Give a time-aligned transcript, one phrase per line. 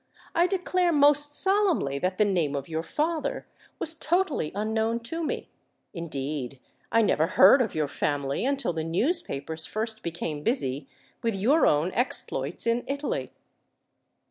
[0.33, 3.45] "I declare most solemnly that the name of your father
[3.77, 5.51] was totally unknown to me:
[5.93, 6.59] indeed,
[6.91, 10.87] I never heard of your family until the newspapers first became busy
[11.21, 13.31] with your own exploits in Italy."